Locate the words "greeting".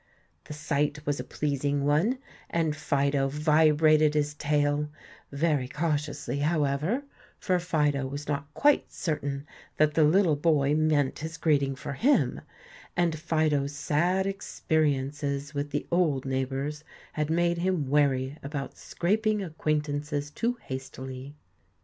11.37-11.75